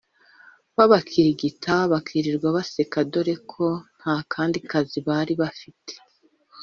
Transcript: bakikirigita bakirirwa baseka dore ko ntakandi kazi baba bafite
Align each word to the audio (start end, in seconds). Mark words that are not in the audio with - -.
bakikirigita 0.91 1.75
bakirirwa 1.91 2.47
baseka 2.57 2.99
dore 3.11 3.35
ko 3.51 3.65
ntakandi 3.97 4.57
kazi 4.69 4.97
baba 5.07 5.33
bafite 5.41 5.93